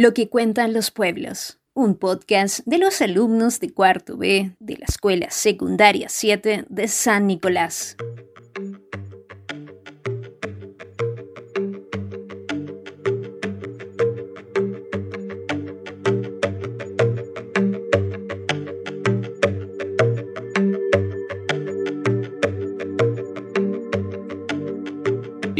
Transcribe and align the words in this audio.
Lo 0.00 0.14
que 0.14 0.30
cuentan 0.30 0.72
los 0.72 0.90
pueblos, 0.90 1.58
un 1.74 1.94
podcast 1.94 2.60
de 2.64 2.78
los 2.78 3.02
alumnos 3.02 3.60
de 3.60 3.70
cuarto 3.70 4.16
B 4.16 4.56
de 4.58 4.78
la 4.78 4.86
Escuela 4.88 5.28
Secundaria 5.28 6.08
7 6.08 6.64
de 6.70 6.88
San 6.88 7.26
Nicolás. 7.26 7.98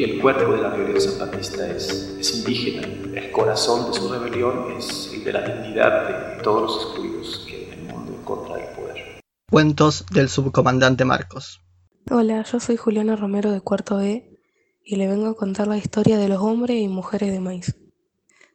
El 0.05 0.21
cuerpo 0.21 0.53
de 0.53 0.62
la 0.62 0.71
rebelión 0.71 1.01
zapatista 1.01 1.69
es, 1.71 2.17
es 2.19 2.39
indígena, 2.39 2.89
el 3.19 3.30
corazón 3.30 3.91
de 3.91 3.99
su 3.99 4.12
rebelión 4.12 4.73
es 4.77 5.11
el 5.12 5.25
de 5.25 5.32
la 5.32 5.43
dignidad 5.43 6.36
de 6.36 6.43
todos 6.43 6.63
los 6.63 6.82
excluidos 6.85 7.45
que 7.46 7.73
en 7.73 7.81
el 7.81 7.95
mundo 7.95 8.13
en 8.13 8.23
contra 8.23 8.57
del 8.57 8.75
poder. 8.76 9.21
Cuentos 9.50 10.07
del 10.13 10.29
subcomandante 10.29 11.04
Marcos. 11.04 11.61
Hola, 12.11 12.43
yo 12.43 12.61
soy 12.61 12.76
Juliana 12.76 13.17
Romero 13.17 13.50
de 13.50 13.61
Cuarto 13.61 13.99
B 13.99 14.39
y 14.85 14.96
le 14.96 15.07
vengo 15.07 15.29
a 15.29 15.36
contar 15.36 15.68
la 15.68 15.76
historia 15.76 16.18
de 16.18 16.29
los 16.29 16.39
hombres 16.39 16.81
y 16.81 16.89
mujeres 16.89 17.31
de 17.31 17.40
maíz. 17.40 17.76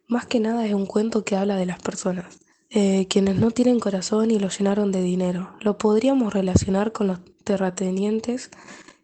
Más 0.07 0.25
que 0.25 0.39
nada 0.39 0.65
es 0.65 0.73
un 0.73 0.85
cuento 0.85 1.23
que 1.23 1.35
habla 1.35 1.55
de 1.55 1.65
las 1.65 1.81
personas, 1.81 2.39
eh, 2.69 3.07
quienes 3.09 3.37
no 3.37 3.51
tienen 3.51 3.79
corazón 3.79 4.31
y 4.31 4.39
lo 4.39 4.49
llenaron 4.49 4.91
de 4.91 5.01
dinero. 5.01 5.55
Lo 5.61 5.77
podríamos 5.77 6.33
relacionar 6.33 6.91
con 6.91 7.07
los 7.07 7.19
terratenientes 7.43 8.51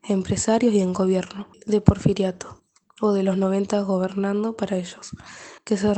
empresarios 0.04 0.74
y 0.74 0.80
en 0.80 0.94
gobierno, 0.94 1.48
de 1.66 1.82
Porfiriato, 1.82 2.64
o 3.02 3.14
de 3.14 3.24
los 3.24 3.38
90 3.38 3.82
gobernando 3.82 4.56
para 4.56 4.78
ellos, 4.78 5.12
que 5.64 5.78
se 5.78 5.92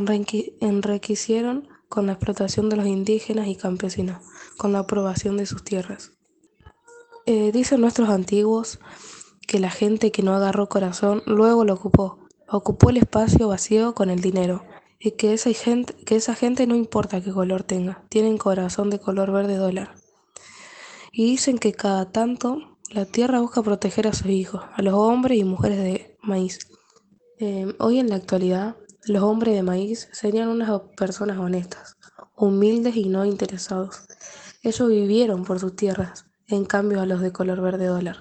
enriquecieron 0.62 1.68
con 1.90 2.08
la 2.08 2.14
explotación 2.14 2.70
de 2.70 2.78
los 2.78 2.88
indígenas 2.88 3.48
y 3.48 3.56
campesinos, 3.56 4.22
con 4.58 4.74
la 4.74 4.80
aprobación 4.80 5.38
de 5.38 5.46
sus 5.46 5.64
tierras. 5.64 6.12
Eh, 7.26 7.52
dicen 7.52 7.82
nuestros 7.82 8.10
antiguos 8.10 8.80
que 9.48 9.60
la 9.60 9.70
gente 9.70 10.12
que 10.12 10.24
no 10.24 10.34
agarró 10.34 10.68
corazón 10.68 11.24
luego 11.26 11.64
lo 11.64 11.74
ocupó, 11.74 12.20
ocupó 12.50 12.90
el 12.90 12.98
espacio 12.98 13.48
vacío 13.48 13.94
con 13.94 14.10
el 14.10 14.22
dinero, 14.22 14.66
y 15.00 15.12
que 15.12 15.34
esa 15.34 15.52
gente, 15.52 15.94
que 16.06 16.16
esa 16.16 16.34
gente 16.34 16.66
no 16.66 16.76
importa 16.76 17.22
qué 17.22 17.32
color 17.32 17.64
tenga, 17.64 18.04
tienen 18.10 18.38
corazón 18.38 18.90
de 18.90 19.00
color 19.00 19.32
verde 19.32 19.58
dólar. 19.58 19.96
Y 21.12 21.26
dicen 21.26 21.58
que 21.58 21.74
cada 21.74 22.12
tanto 22.12 22.73
la 22.94 23.06
tierra 23.06 23.40
busca 23.40 23.64
proteger 23.64 24.08
a 24.08 24.14
sus 24.14 24.28
hijos, 24.28 24.62
a 24.72 24.84
los 24.84 24.94
hombres 24.94 25.40
y 25.40 25.44
mujeres 25.44 25.80
de 25.80 26.16
maíz. 26.22 26.60
Em, 27.40 27.74
hoy 27.80 27.98
en 27.98 28.10
la 28.10 28.18
actualidad, 28.18 28.76
los 29.06 29.24
hombres 29.24 29.56
de 29.56 29.64
maíz 29.64 30.10
serían 30.12 30.48
unas 30.50 30.70
personas 30.96 31.40
honestas, 31.40 31.98
humildes 32.36 32.96
y 32.96 33.10
no 33.10 33.26
interesados. 33.26 34.04
Ellos 34.62 34.90
vivieron 34.90 35.44
por 35.44 35.60
sus 35.60 35.76
tierras, 35.76 36.26
en 36.48 36.66
cambio 36.66 37.02
a 37.02 37.08
los 37.08 37.22
de 37.22 37.32
color 37.32 37.62
verde 37.62 37.88
dólar. 37.88 38.18